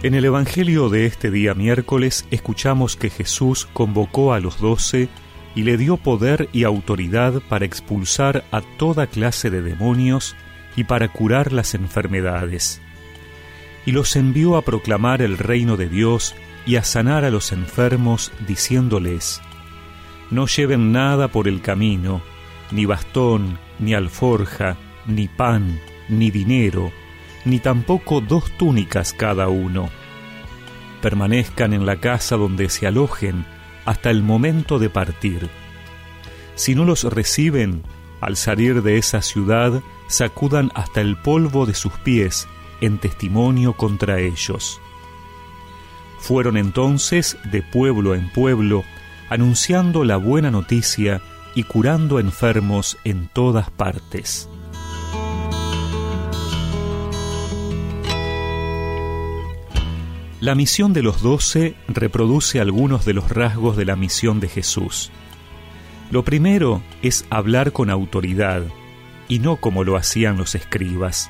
[0.00, 5.08] En el Evangelio de este día miércoles escuchamos que Jesús convocó a los doce
[5.56, 10.36] y le dio poder y autoridad para expulsar a toda clase de demonios
[10.76, 12.80] y para curar las enfermedades.
[13.86, 18.30] Y los envió a proclamar el reino de Dios y a sanar a los enfermos,
[18.46, 19.40] diciéndoles,
[20.30, 22.22] No lleven nada por el camino,
[22.70, 24.76] ni bastón, ni alforja,
[25.08, 26.92] ni pan, ni dinero,
[27.44, 29.88] ni tampoco dos túnicas cada uno.
[31.02, 33.46] Permanezcan en la casa donde se alojen
[33.84, 35.48] hasta el momento de partir.
[36.54, 37.82] Si no los reciben,
[38.20, 42.48] al salir de esa ciudad, sacudan hasta el polvo de sus pies
[42.80, 44.80] en testimonio contra ellos.
[46.18, 48.84] Fueron entonces de pueblo en pueblo,
[49.30, 51.22] anunciando la buena noticia
[51.54, 54.48] y curando enfermos en todas partes.
[60.40, 65.10] La misión de los doce reproduce algunos de los rasgos de la misión de Jesús.
[66.12, 68.62] Lo primero es hablar con autoridad,
[69.26, 71.28] y no como lo hacían los escribas.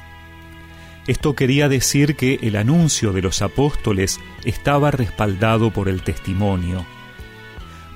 [1.06, 6.84] Esto quería decir que el anuncio de los apóstoles estaba respaldado por el testimonio.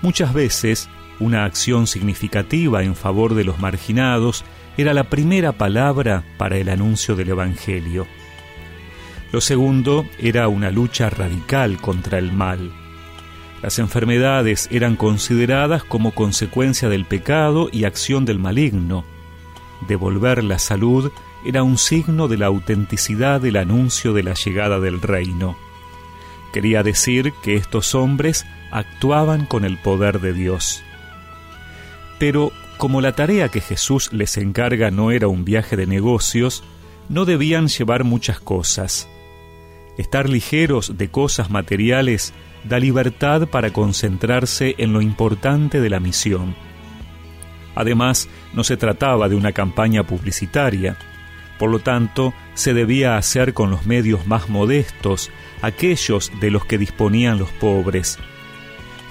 [0.01, 0.89] Muchas veces,
[1.21, 4.47] una acción significativa en favor de los marginados
[4.79, 8.07] era la primera palabra para el anuncio del Evangelio.
[9.33, 12.71] Lo segundo era una lucha radical contra el mal.
[13.63, 19.05] Las enfermedades eran consideradas como consecuencia del pecado y acción del maligno.
[19.89, 21.11] Devolver la salud
[21.47, 25.57] era un signo de la autenticidad del anuncio de la llegada del reino.
[26.53, 30.83] Quería decir que estos hombres actuaban con el poder de Dios.
[32.19, 36.63] Pero como la tarea que Jesús les encarga no era un viaje de negocios,
[37.09, 39.09] no debían llevar muchas cosas.
[39.99, 42.33] Estar ligeros de cosas materiales
[42.65, 46.55] da libertad para concentrarse en lo importante de la misión.
[47.75, 50.97] Además, no se trataba de una campaña publicitaria,
[51.63, 56.77] por lo tanto, se debía hacer con los medios más modestos, aquellos de los que
[56.77, 58.19] disponían los pobres.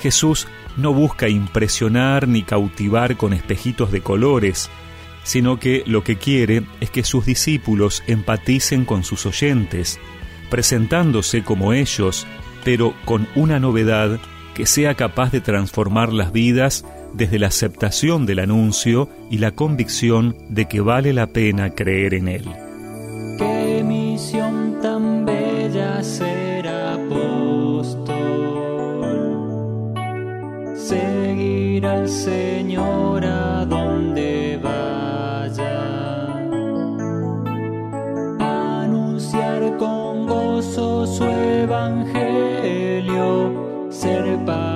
[0.01, 4.69] Jesús no busca impresionar ni cautivar con espejitos de colores,
[5.23, 9.97] sino que lo que quiere es que sus discípulos empaticen con sus oyentes,
[10.51, 12.27] presentándose como ellos,
[12.63, 14.19] pero con una novedad
[14.53, 20.35] que sea capaz de transformar las vidas desde la aceptación del anuncio y la convicción
[20.49, 22.45] de que vale la pena creer en él.
[23.39, 26.51] Qué misión tan bella ser
[30.91, 35.77] seguir al Señor a donde vaya,
[38.39, 40.20] anunciar con
[40.61, 41.89] gozo su evangelio,
[43.89, 44.70] ser para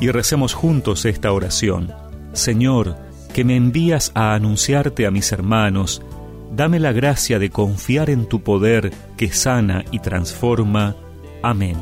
[0.00, 1.92] Y recemos juntos esta oración.
[2.32, 2.96] Señor,
[3.32, 6.02] que me envías a anunciarte a mis hermanos,
[6.54, 10.96] dame la gracia de confiar en tu poder que sana y transforma.
[11.42, 11.76] Amén.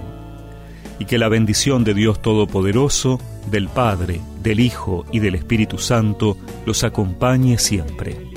[0.99, 3.20] Y que la bendición de Dios Todopoderoso,
[3.50, 8.32] del Padre, del Hijo y del Espíritu Santo los acompañe siempre.